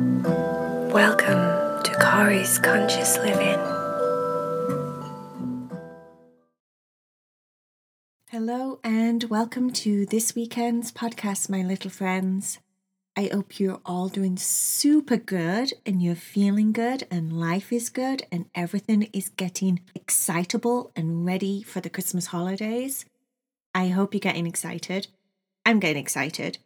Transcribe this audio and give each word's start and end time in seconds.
Welcome 0.00 1.82
to 1.82 1.96
Kari's 2.00 2.58
Conscious 2.58 3.18
Living. 3.18 3.58
Hello, 8.30 8.80
and 8.82 9.24
welcome 9.24 9.70
to 9.72 10.06
this 10.06 10.34
weekend's 10.34 10.90
podcast, 10.90 11.50
my 11.50 11.62
little 11.62 11.90
friends. 11.90 12.60
I 13.14 13.28
hope 13.30 13.60
you're 13.60 13.82
all 13.84 14.08
doing 14.08 14.38
super 14.38 15.18
good 15.18 15.74
and 15.84 16.02
you're 16.02 16.14
feeling 16.14 16.72
good, 16.72 17.06
and 17.10 17.38
life 17.38 17.70
is 17.70 17.90
good, 17.90 18.22
and 18.32 18.46
everything 18.54 19.10
is 19.12 19.28
getting 19.28 19.80
excitable 19.94 20.92
and 20.96 21.26
ready 21.26 21.62
for 21.62 21.80
the 21.80 21.90
Christmas 21.90 22.26
holidays. 22.26 23.04
I 23.74 23.88
hope 23.88 24.14
you're 24.14 24.20
getting 24.20 24.46
excited. 24.46 25.08
I'm 25.66 25.78
getting 25.78 26.02
excited. 26.02 26.56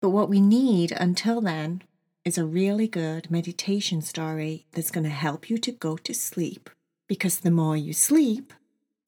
But 0.00 0.10
what 0.10 0.28
we 0.28 0.40
need 0.40 0.92
until 0.92 1.40
then 1.40 1.82
is 2.24 2.38
a 2.38 2.44
really 2.44 2.88
good 2.88 3.30
meditation 3.30 4.00
story 4.00 4.66
that's 4.72 4.90
going 4.90 5.04
to 5.04 5.10
help 5.10 5.50
you 5.50 5.58
to 5.58 5.72
go 5.72 5.96
to 5.98 6.14
sleep. 6.14 6.70
Because 7.06 7.40
the 7.40 7.50
more 7.50 7.76
you 7.76 7.92
sleep, 7.92 8.52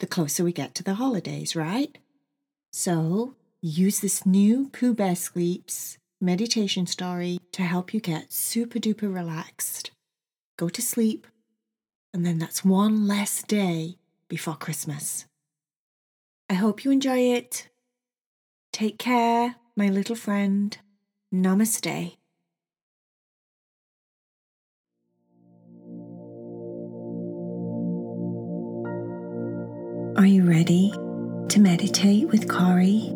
the 0.00 0.06
closer 0.06 0.44
we 0.44 0.52
get 0.52 0.74
to 0.74 0.82
the 0.82 0.94
holidays, 0.94 1.56
right? 1.56 1.96
So 2.72 3.34
use 3.62 4.00
this 4.00 4.26
new 4.26 4.68
Pooh 4.68 4.94
Bear 4.94 5.16
Sleeps 5.16 5.96
meditation 6.20 6.86
story 6.86 7.38
to 7.52 7.62
help 7.62 7.94
you 7.94 8.00
get 8.00 8.32
super 8.32 8.78
duper 8.78 9.12
relaxed. 9.12 9.90
Go 10.58 10.68
to 10.68 10.82
sleep, 10.82 11.26
and 12.12 12.24
then 12.24 12.38
that's 12.38 12.64
one 12.64 13.06
less 13.06 13.42
day 13.42 13.96
before 14.28 14.56
Christmas. 14.56 15.26
I 16.48 16.54
hope 16.54 16.84
you 16.84 16.90
enjoy 16.90 17.18
it. 17.18 17.68
Take 18.72 18.98
care, 18.98 19.56
my 19.74 19.88
little 19.88 20.16
friend. 20.16 20.76
Namaste. 21.34 22.16
Are 30.16 30.24
you 30.24 30.44
ready 30.44 30.90
to 30.92 31.60
meditate 31.60 32.28
with 32.28 32.48
Kari? 32.48 33.10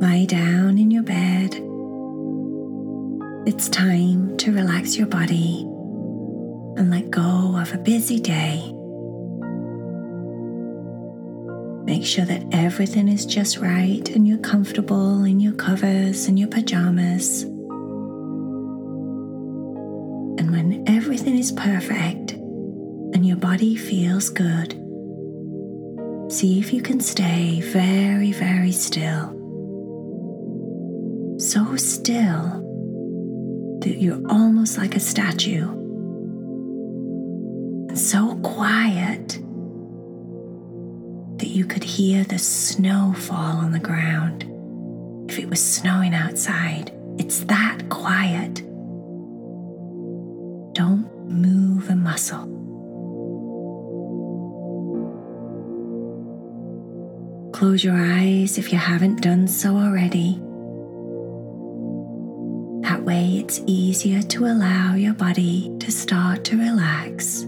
Lie 0.00 0.24
down 0.24 0.76
in 0.76 0.90
your 0.90 1.04
bed. 1.04 1.54
It's 3.46 3.68
time 3.68 4.36
to 4.38 4.50
relax 4.52 4.96
your 4.96 5.06
body 5.06 5.60
and 6.76 6.90
let 6.90 7.12
go 7.12 7.56
of 7.56 7.72
a 7.72 7.78
busy 7.78 8.18
day. 8.18 8.74
Make 11.84 12.04
sure 12.04 12.24
that 12.24 12.44
everything 12.50 13.06
is 13.06 13.24
just 13.24 13.58
right 13.58 14.08
and 14.08 14.26
you're 14.26 14.38
comfortable 14.38 15.22
in 15.22 15.38
your 15.38 15.54
covers 15.54 16.26
and 16.26 16.36
your 16.36 16.48
pajamas. 16.48 17.44
And 20.38 20.50
when 20.50 20.82
everything 20.88 21.38
is 21.38 21.52
perfect 21.52 22.27
and 23.18 23.26
your 23.26 23.36
body 23.36 23.74
feels 23.74 24.28
good, 24.28 24.74
see 26.30 26.60
if 26.60 26.72
you 26.72 26.80
can 26.80 27.00
stay 27.00 27.60
very, 27.60 28.30
very 28.30 28.70
still. 28.70 29.34
So 31.40 31.74
still 31.74 32.62
that 33.80 33.96
you're 33.98 34.24
almost 34.30 34.78
like 34.78 34.94
a 34.94 35.00
statue. 35.00 35.66
So 37.96 38.36
quiet 38.44 39.30
that 41.38 41.48
you 41.48 41.64
could 41.64 41.82
hear 41.82 42.22
the 42.22 42.38
snow 42.38 43.14
fall 43.16 43.56
on 43.56 43.72
the 43.72 43.80
ground 43.80 44.44
if 45.28 45.40
it 45.40 45.50
was 45.50 45.60
snowing 45.60 46.14
outside. 46.14 46.92
It's 47.18 47.40
that 47.46 47.88
quiet. 47.88 48.62
Don't 50.72 51.08
move 51.28 51.90
a 51.90 51.96
muscle. 51.96 52.57
Close 57.58 57.82
your 57.82 57.96
eyes 57.96 58.56
if 58.56 58.70
you 58.70 58.78
haven't 58.78 59.20
done 59.20 59.48
so 59.48 59.74
already. 59.76 60.34
That 62.88 63.02
way, 63.02 63.38
it's 63.38 63.60
easier 63.66 64.22
to 64.22 64.46
allow 64.46 64.94
your 64.94 65.12
body 65.12 65.76
to 65.80 65.90
start 65.90 66.44
to 66.44 66.56
relax. 66.56 67.42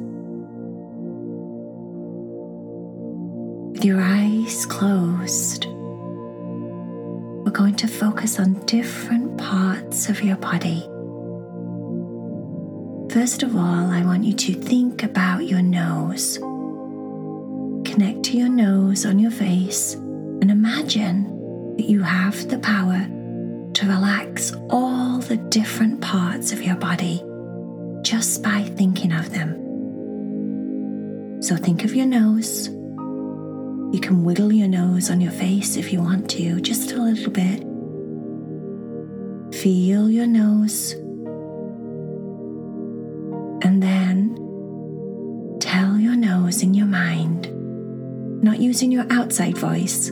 With 3.73 3.85
your 3.85 4.01
eyes 4.01 4.67
closed, 4.67 5.67
we're 5.67 7.53
going 7.53 7.77
to 7.77 7.87
focus 7.87 8.41
on 8.41 8.55
different 8.67 9.39
parts 9.39 10.09
of 10.09 10.25
your 10.25 10.39
body. 10.39 10.81
First 13.15 13.45
of 13.45 13.55
all, 13.55 13.93
I 13.93 14.03
want 14.05 14.25
you 14.25 14.33
to 14.33 14.55
think 14.55 15.05
about 15.05 15.47
your 15.47 15.63
nose. 15.63 16.41
Connect 18.01 18.25
to 18.25 18.39
your 18.39 18.49
nose 18.49 19.05
on 19.05 19.19
your 19.19 19.31
face 19.31 19.93
and 19.93 20.51
imagine 20.51 21.77
that 21.77 21.85
you 21.85 22.01
have 22.01 22.49
the 22.49 22.59
power 22.61 23.07
to 23.75 23.87
relax 23.87 24.55
all 24.71 25.19
the 25.19 25.37
different 25.37 26.01
parts 26.01 26.51
of 26.51 26.63
your 26.63 26.77
body 26.77 27.23
just 28.01 28.43
by 28.43 28.63
thinking 28.63 29.13
of 29.13 29.31
them. 29.35 29.53
So 31.43 31.57
think 31.57 31.85
of 31.85 31.95
your 31.95 32.07
nose 32.07 32.69
you 32.69 34.01
can 34.01 34.25
wiggle 34.25 34.51
your 34.51 34.69
nose 34.69 35.11
on 35.11 35.21
your 35.21 35.33
face 35.33 35.77
if 35.77 35.93
you 35.93 36.01
want 36.01 36.31
to, 36.31 36.59
just 36.63 36.93
a 36.93 37.03
little 37.03 37.31
bit. 37.31 37.61
Feel 39.61 40.09
your 40.09 40.27
nose. 40.27 40.95
Not 48.43 48.59
using 48.59 48.91
your 48.91 49.07
outside 49.11 49.57
voice. 49.57 50.11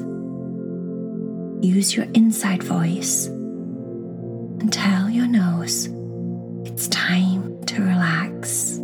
Use 1.60 1.96
your 1.96 2.06
inside 2.14 2.62
voice 2.62 3.26
and 3.26 4.72
tell 4.72 5.08
your 5.10 5.26
nose 5.26 5.88
it's 6.64 6.88
time 6.88 7.64
to 7.66 7.82
relax. 7.82 8.78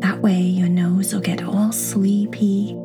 That 0.00 0.20
way, 0.22 0.40
your 0.40 0.68
nose 0.68 1.12
will 1.12 1.20
get 1.20 1.42
all 1.42 1.72
sleepy 1.72 2.76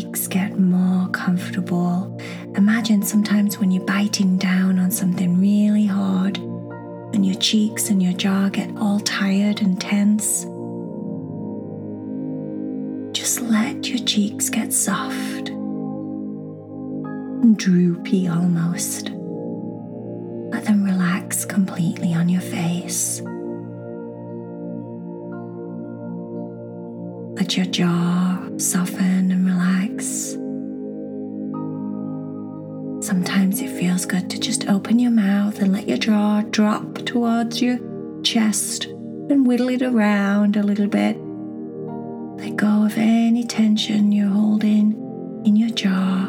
cheeks 0.00 0.28
get 0.28 0.58
more 0.58 1.08
comfortable. 1.08 2.18
Imagine 2.56 3.02
sometimes 3.02 3.58
when 3.58 3.70
you're 3.70 3.84
biting 3.84 4.38
down 4.38 4.78
on 4.78 4.90
something 4.90 5.38
really 5.38 5.84
hard 5.84 6.38
and 6.38 7.26
your 7.26 7.34
cheeks 7.34 7.90
and 7.90 8.02
your 8.02 8.14
jaw 8.14 8.48
get 8.48 8.74
all 8.78 8.98
tired 9.00 9.60
and 9.60 9.78
tense. 9.78 10.44
Just 13.12 13.42
let 13.42 13.88
your 13.88 13.98
cheeks 14.06 14.48
get 14.48 14.72
soft 14.72 15.50
and 15.50 17.58
droopy 17.58 18.26
almost. 18.26 19.10
Let 20.50 20.64
them 20.64 20.82
relax 20.82 21.44
completely 21.44 22.14
on 22.14 22.30
your 22.30 22.40
face. 22.40 23.20
Let 27.36 27.56
your 27.56 27.66
jaw 27.66 28.29
soften 28.60 29.30
and 29.30 29.46
relax. 29.46 30.36
Sometimes 33.06 33.62
it 33.62 33.70
feels 33.70 34.04
good 34.04 34.28
to 34.30 34.38
just 34.38 34.68
open 34.68 34.98
your 34.98 35.10
mouth 35.10 35.60
and 35.60 35.72
let 35.72 35.88
your 35.88 35.96
jaw 35.96 36.42
drop 36.50 36.94
towards 37.06 37.62
your 37.62 37.78
chest 38.22 38.84
and 38.84 39.46
whittle 39.46 39.70
it 39.70 39.82
around 39.82 40.56
a 40.56 40.62
little 40.62 40.86
bit. 40.86 41.16
Let 42.36 42.56
go 42.56 42.84
of 42.84 42.98
any 42.98 43.44
tension 43.44 44.12
you're 44.12 44.28
holding 44.28 44.92
in 45.46 45.56
your 45.56 45.70
jaw 45.70 46.26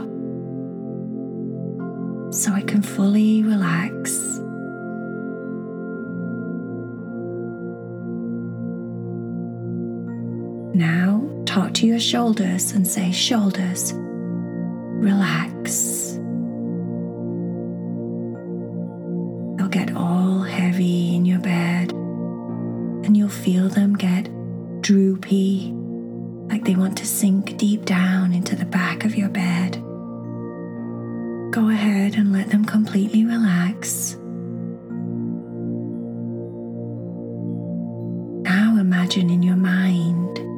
so 2.32 2.56
it 2.56 2.68
can 2.68 2.82
fully 2.82 3.44
relax. 3.44 4.18
Now, 10.74 11.41
talk 11.52 11.74
to 11.74 11.86
your 11.86 12.00
shoulders 12.00 12.72
and 12.72 12.88
say, 12.88 13.12
Shoulders, 13.12 13.92
relax. 15.04 16.14
They'll 19.58 19.68
get 19.68 19.94
all 19.94 20.40
heavy 20.44 21.14
in 21.14 21.26
your 21.26 21.40
bed 21.40 21.92
and 21.92 23.18
you'll 23.18 23.28
feel 23.28 23.68
them 23.68 23.98
get 23.98 24.30
droopy, 24.82 25.74
like 26.48 26.64
they 26.64 26.76
want 26.76 26.98
to 27.00 27.06
sink 27.06 27.58
deep 27.58 27.84
down 27.84 28.32
into 28.32 28.56
the 28.56 28.64
back 28.64 29.04
of 29.04 29.18
your 29.18 29.28
bed. 29.28 29.74
Go 31.52 31.68
ahead 31.68 32.16
and 32.16 32.32
let 32.32 32.50
them 32.50 32.64
completely 32.64 33.26
relax. 33.26 34.16
Now 38.42 38.78
imagine 38.80 39.30
in 39.30 39.44
your 39.44 39.58
mind 39.58 40.51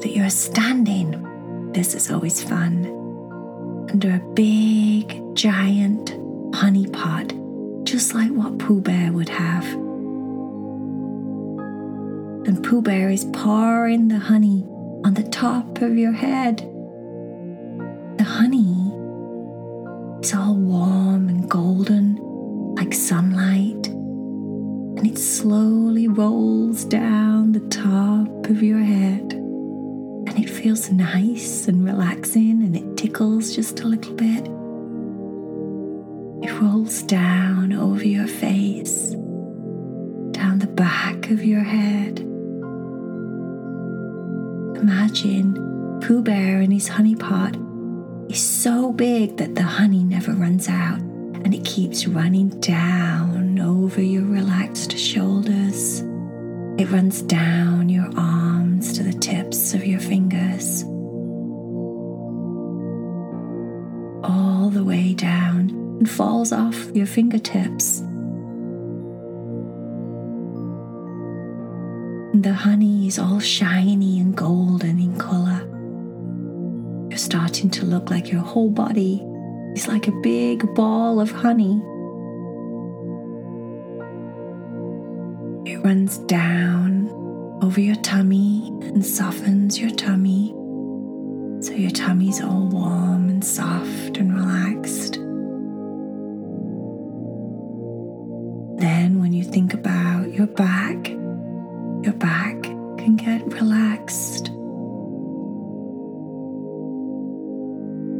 that 0.00 0.14
you're 0.14 0.30
standing, 0.30 1.72
this 1.72 1.94
is 1.94 2.10
always 2.10 2.42
fun, 2.42 2.86
under 3.90 4.14
a 4.14 4.20
big, 4.34 5.34
giant 5.34 6.16
honey 6.54 6.86
pot, 6.86 7.32
just 7.84 8.14
like 8.14 8.30
what 8.30 8.58
Pooh 8.58 8.80
Bear 8.80 9.12
would 9.12 9.28
have. 9.28 9.64
And 12.46 12.62
Pooh 12.64 12.82
Bear 12.82 13.10
is 13.10 13.24
pouring 13.32 14.08
the 14.08 14.18
honey 14.18 14.64
on 15.04 15.14
the 15.14 15.24
top 15.24 15.82
of 15.82 15.96
your 15.96 16.12
head. 16.12 16.58
The 18.18 18.24
honey 18.24 18.92
is 20.22 20.34
all 20.34 20.54
warm 20.54 21.28
and 21.28 21.48
golden 21.50 22.16
like 22.76 22.94
sunlight, 22.94 23.88
and 23.88 25.06
it 25.06 25.18
slowly 25.18 26.06
rolls 26.08 26.84
down 26.84 27.52
the 27.52 27.68
top 27.68 28.46
of 28.48 28.62
your 28.62 28.80
head. 28.80 29.37
And 30.58 30.64
feels 30.64 30.90
nice 30.90 31.68
and 31.68 31.84
relaxing, 31.84 32.64
and 32.64 32.74
it 32.74 32.96
tickles 32.96 33.54
just 33.54 33.78
a 33.78 33.86
little 33.86 34.14
bit. 34.14 34.44
It 36.42 36.60
rolls 36.60 37.04
down 37.04 37.72
over 37.72 38.04
your 38.04 38.26
face, 38.26 39.10
down 40.32 40.58
the 40.58 40.66
back 40.66 41.30
of 41.30 41.44
your 41.44 41.62
head. 41.62 42.18
Imagine 44.80 46.00
Pooh 46.02 46.22
Bear 46.22 46.60
in 46.60 46.72
his 46.72 46.88
honey 46.88 47.14
pot 47.14 47.56
is 48.28 48.42
so 48.42 48.92
big 48.92 49.36
that 49.36 49.54
the 49.54 49.62
honey 49.62 50.02
never 50.02 50.32
runs 50.32 50.68
out 50.68 50.98
and 50.98 51.54
it 51.54 51.64
keeps 51.64 52.08
running 52.08 52.48
down 52.58 53.60
over 53.60 54.02
your 54.02 54.24
relaxed 54.24 54.98
shoulders. 54.98 56.02
It 56.78 56.90
runs 56.90 57.22
down 57.22 57.88
your 57.88 58.08
arms 58.16 58.92
to 58.94 59.02
the 59.02 59.12
tips 59.12 59.74
of 59.74 59.84
your 59.84 60.00
fingers, 60.00 60.84
all 64.22 64.70
the 64.70 64.84
way 64.84 65.14
down 65.14 65.70
and 65.98 66.08
falls 66.08 66.52
off 66.52 66.76
your 66.94 67.06
fingertips. 67.06 68.00
The 72.40 72.54
honey 72.54 73.08
is 73.08 73.18
all 73.18 73.40
shiny 73.40 74.20
and 74.20 74.36
golden 74.36 75.00
in 75.00 75.18
color 75.18 75.68
you're 77.08 77.24
starting 77.24 77.68
to 77.70 77.84
look 77.84 78.10
like 78.10 78.30
your 78.30 78.42
whole 78.42 78.70
body 78.70 79.24
is 79.74 79.88
like 79.88 80.06
a 80.06 80.12
big 80.22 80.62
ball 80.74 81.20
of 81.20 81.32
honey. 81.32 81.82
It 85.78 85.84
runs 85.84 86.18
down 86.18 87.08
over 87.62 87.80
your 87.80 87.94
tummy 87.96 88.66
and 88.82 89.06
softens 89.06 89.78
your 89.78 89.90
tummy. 89.90 90.48
So 91.62 91.72
your 91.72 91.92
tummy's 91.92 92.40
all 92.42 92.66
warm 92.66 93.28
and 93.28 93.44
soft 93.44 94.16
and 94.16 94.34
relaxed. 94.34 95.12
Then, 98.80 99.20
when 99.20 99.32
you 99.32 99.44
think 99.44 99.72
about 99.72 100.32
your 100.32 100.48
back, 100.48 101.10
your 101.10 102.14
back 102.14 102.60
can 102.64 103.14
get 103.14 103.44
relaxed. 103.52 104.48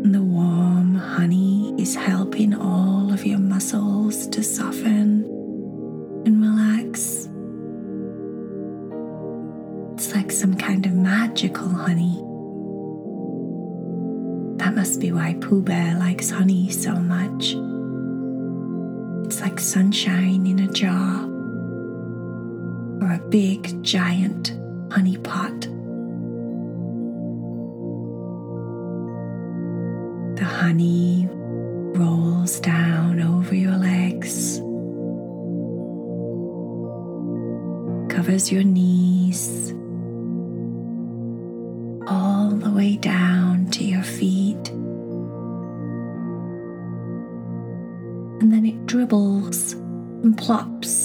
And 0.04 0.14
The 0.14 0.22
warm 0.22 0.94
honey 0.94 1.74
is 1.76 1.96
helping 1.96 2.17
sunshine 19.78 20.44
in 20.44 20.58
a 20.58 20.72
jar 20.72 21.22
or 23.00 23.12
a 23.14 23.20
big 23.28 23.80
giant 23.84 24.48
honey 24.90 25.16
pot. 25.18 25.60
The 30.34 30.44
honey 30.44 31.28
rolls 31.30 32.58
down 32.58 33.20
over 33.20 33.54
your 33.54 33.76
legs, 33.76 34.58
covers 38.12 38.50
your 38.50 38.64
knees, 38.64 39.72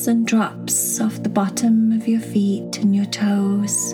and 0.08 0.28
drops 0.28 1.00
off 1.00 1.24
the 1.24 1.30
bottom 1.30 1.92
of 1.92 2.08
your 2.08 2.20
feet 2.20 2.78
and 2.80 2.96
your 2.96 3.06
toes. 3.06 3.94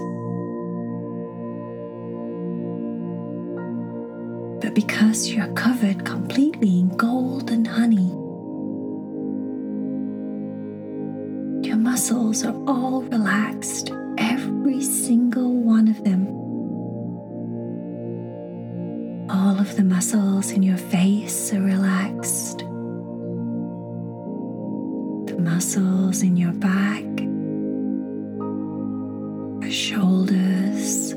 But 4.61 4.73
because 4.73 5.29
you're 5.29 5.53
covered 5.53 6.05
completely 6.05 6.79
in 6.79 6.89
gold 6.89 7.51
and 7.51 7.67
honey, 7.67 8.09
your 11.67 11.77
muscles 11.77 12.43
are 12.43 12.55
all 12.67 13.03
relaxed, 13.03 13.91
every 14.17 14.81
single 14.81 15.53
one 15.53 15.87
of 15.87 16.03
them. 16.03 16.27
All 19.29 19.59
of 19.59 19.75
the 19.75 19.83
muscles 19.83 20.51
in 20.51 20.63
your 20.63 20.77
face 20.77 21.53
are 21.53 21.61
relaxed. 21.61 22.63
Muscles 25.59 26.21
in 26.21 26.37
your 26.37 26.53
back, 26.53 27.03
your 29.61 29.69
shoulders, 29.69 31.11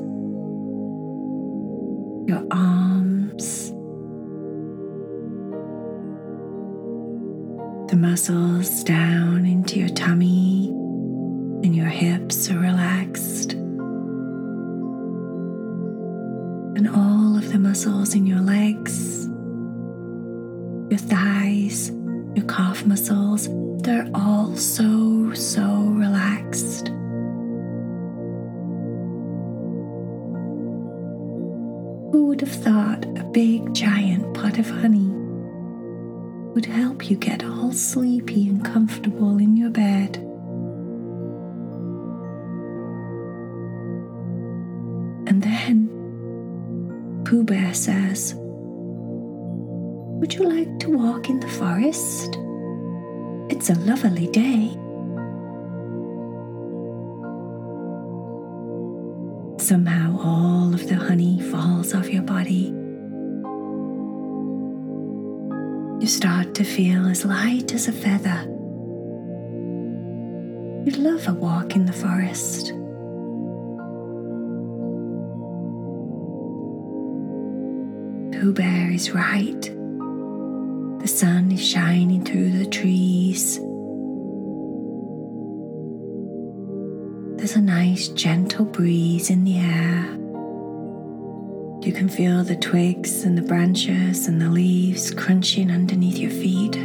your 2.27 2.45
arms, 2.51 3.69
the 7.89 7.95
muscles 7.95 8.83
down 8.83 9.45
into 9.45 9.79
your 9.79 9.87
tummy 9.87 10.67
and 11.63 11.73
your 11.73 11.85
hips 11.85 12.51
are 12.51 12.59
relaxed. 12.59 13.53
And 16.73 16.89
all 16.89 17.37
of 17.37 17.49
the 17.49 17.59
muscles 17.59 18.13
in 18.13 18.25
your 18.25 18.32
would 32.33 32.41
have 32.41 32.63
thought 32.63 33.05
a 33.19 33.23
big 33.25 33.75
giant 33.75 34.33
pot 34.33 34.57
of 34.57 34.67
honey 34.67 35.11
would 36.55 36.65
help 36.65 37.07
you 37.07 37.15
get 37.15 37.43
all 37.43 37.71
sleepy 37.71 38.49
and 38.49 38.65
comfortable 38.65 39.37
in 39.37 39.55
your 39.55 39.69
bed? 39.69 40.17
And 45.27 45.43
then 45.43 47.21
Pooh 47.23 47.43
Bear 47.43 47.71
says, 47.75 48.33
Would 48.35 50.33
you 50.33 50.49
like 50.49 50.79
to 50.79 50.89
walk 50.89 51.29
in 51.29 51.39
the 51.39 51.47
forest? 51.47 52.39
It's 53.51 53.69
a 53.69 53.75
lovely 53.75 54.25
day. 54.25 54.75
Somehow 59.63 60.19
all 60.19 60.73
of 60.73 60.89
the 60.89 60.95
honey 60.95 61.39
falls 61.39 61.93
off 61.93 62.09
your 62.09 62.21
body. 62.21 62.75
You 66.01 66.07
start 66.07 66.53
to 66.55 66.65
feel 66.65 67.07
as 67.07 67.23
light 67.23 67.73
as 67.73 67.87
a 67.87 67.93
feather. 67.93 68.43
You'd 70.83 70.97
love 70.97 71.29
a 71.29 71.33
walk 71.33 71.77
in 71.77 71.85
the 71.85 71.93
forest. 71.93 72.73
Pooh 78.37 78.51
Bear 78.51 78.91
is 78.91 79.11
right. 79.11 79.61
The 80.99 81.07
sun 81.07 81.53
is 81.53 81.65
shining 81.65 82.25
through 82.25 82.51
the 82.51 82.65
trees. 82.65 83.61
There's 87.43 87.57
a 87.57 87.61
nice 87.61 88.07
gentle 88.07 88.63
breeze 88.63 89.29
in 89.29 89.43
the 89.43 89.57
air. 89.57 90.05
You 91.85 91.91
can 91.91 92.07
feel 92.07 92.41
the 92.41 92.55
twigs 92.55 93.25
and 93.25 93.37
the 93.37 93.41
branches 93.41 94.27
and 94.29 94.41
the 94.41 94.49
leaves 94.49 95.11
crunching 95.11 95.69
underneath 95.69 96.17
your 96.17 96.31
feet. 96.31 96.77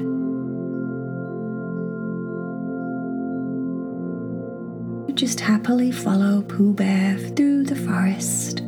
You 5.08 5.14
just 5.14 5.38
happily 5.38 5.92
follow 5.92 6.42
Pooh 6.42 6.72
Bear 6.72 7.16
through 7.16 7.62
the 7.62 7.76
forest, 7.76 8.58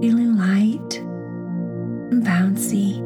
feeling 0.00 0.36
light 0.36 0.98
and 2.10 2.26
bouncy, 2.26 2.98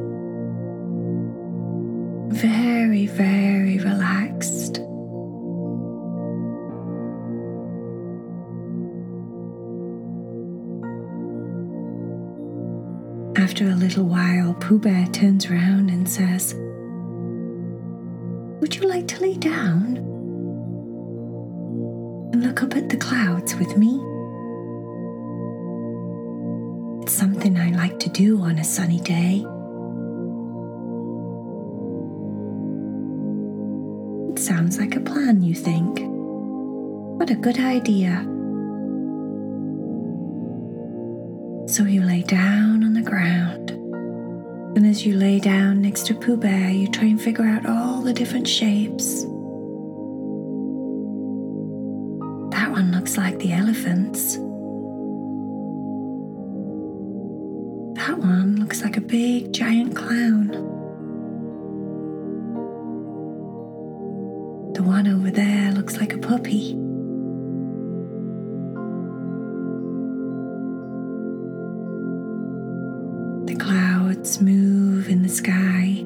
very, 2.33 3.04
very 3.04 3.76
relaxed. 3.76 4.88
Little 13.88 14.04
while, 14.04 14.52
Pooh 14.61 14.78
Bear 14.78 15.07
turns 15.07 15.49
round 15.49 15.88
and 15.88 16.07
says, 16.07 16.52
Would 18.61 18.76
you 18.76 18.87
like 18.87 19.09
to 19.09 19.23
lay 19.23 19.33
down 19.33 19.97
and 22.30 22.45
look 22.45 22.62
up 22.62 22.76
at 22.76 22.90
the 22.90 22.99
clouds 22.99 23.54
with 23.54 23.78
me? 23.78 23.95
It's 27.02 27.14
something 27.14 27.57
I 27.59 27.71
like 27.71 27.99
to 28.00 28.11
do 28.11 28.42
on 28.42 28.59
a 28.59 28.64
sunny 28.64 29.00
day. 29.00 29.37
It 34.33 34.38
sounds 34.38 34.78
like 34.78 34.97
a 34.97 35.00
plan, 35.00 35.42
you 35.42 35.54
think. 35.54 36.00
What 37.18 37.30
a 37.30 37.37
good 37.37 37.59
idea. 37.59 38.23
So 41.68 41.85
you 41.85 42.02
lay 42.02 42.21
down 42.21 42.85
on 42.85 42.92
the 42.92 43.00
ground. 43.00 43.78
And 44.77 44.87
as 44.87 45.05
you 45.05 45.15
lay 45.15 45.41
down 45.41 45.83
next 45.83 46.07
to 46.07 46.15
Pooh 46.15 46.37
Bear, 46.37 46.71
you 46.71 46.89
try 46.89 47.05
and 47.05 47.21
figure 47.21 47.45
out 47.45 47.67
all 47.67 48.01
the 48.01 48.13
different 48.13 48.47
shapes. 48.47 49.23
That 52.53 52.71
one 52.71 52.93
looks 52.93 53.17
like 53.17 53.39
the 53.39 53.53
elephants. 53.53 54.37
That 57.99 58.19
one 58.19 58.57
looks 58.61 58.83
like 58.83 58.97
a 58.97 59.01
big 59.01 59.53
giant 59.53 59.97
clown. 59.97 60.49
The 64.75 64.83
one 64.83 65.09
over 65.09 65.31
there 65.31 65.73
looks 65.73 65.97
like 65.97 66.15
a 66.15 66.19
puppy. 66.19 66.88
Clouds 74.19 74.41
move 74.41 75.09
in 75.09 75.23
the 75.23 75.29
sky 75.29 76.05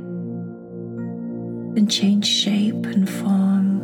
and 1.76 1.90
change 1.90 2.26
shape 2.26 2.84
and 2.84 3.08
form 3.08 3.80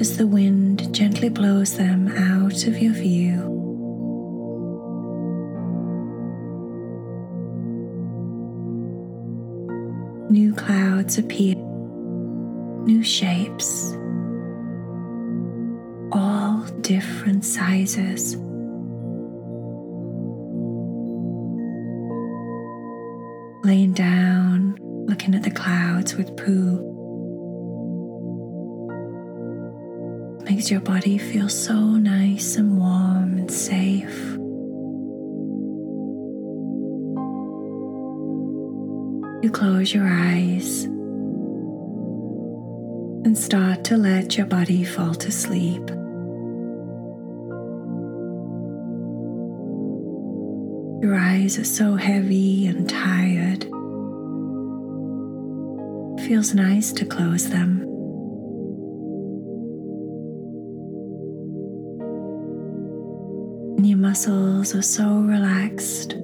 as 0.00 0.18
the 0.18 0.26
wind 0.26 0.94
gently 0.94 1.30
blows 1.30 1.78
them 1.78 2.08
out 2.08 2.66
of 2.66 2.78
your 2.78 2.92
view. 2.92 3.36
New 10.28 10.52
clouds 10.54 11.16
appear, 11.16 11.54
new 12.84 13.02
shapes, 13.02 13.94
all 16.12 16.66
different 16.82 17.46
sizes. 17.46 18.36
Laying 23.68 23.92
down, 23.92 24.78
looking 25.06 25.34
at 25.34 25.42
the 25.42 25.50
clouds 25.50 26.14
with 26.14 26.34
Pooh. 26.38 26.78
Makes 30.44 30.70
your 30.70 30.80
body 30.80 31.18
feel 31.18 31.50
so 31.50 31.74
nice 31.74 32.56
and 32.56 32.78
warm 32.78 33.36
and 33.36 33.50
safe. 33.50 34.18
You 39.42 39.50
close 39.52 39.92
your 39.92 40.08
eyes 40.08 40.84
and 43.24 43.36
start 43.36 43.84
to 43.84 43.98
let 43.98 44.38
your 44.38 44.46
body 44.46 44.82
fall 44.82 45.14
to 45.16 45.30
sleep. 45.30 45.90
Eyes 51.38 51.56
are 51.56 51.64
so 51.64 51.94
heavy 51.94 52.66
and 52.66 52.88
tired. 52.88 53.62
Feels 56.26 56.52
nice 56.52 56.92
to 56.92 57.04
close 57.04 57.48
them. 57.48 57.82
And 63.76 63.86
your 63.86 63.98
muscles 63.98 64.74
are 64.74 64.82
so 64.82 65.20
relaxed 65.20 66.14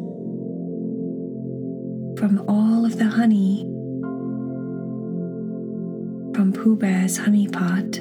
from 2.18 2.44
all 2.48 2.84
of 2.84 2.98
the 2.98 3.06
honey 3.06 3.62
from 6.34 6.52
Pooh 6.52 6.76
Bear's 6.76 7.16
honey 7.18 7.46
pot. 7.46 8.00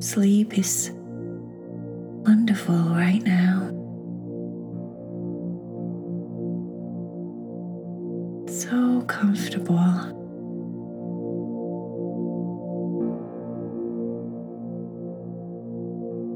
Sleep 0.00 0.56
is 0.56 0.92
wonderful 2.24 2.74
right 2.74 3.22
now. 3.22 3.68
So 8.48 9.02
comfortable. 9.02 9.78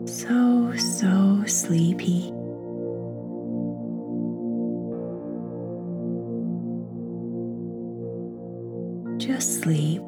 So, 0.06 0.72
so 0.76 1.44
sleepy. 1.46 2.32
Just 9.18 9.62
sleep. 9.62 10.02